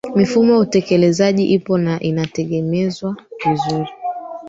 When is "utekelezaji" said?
0.59-1.43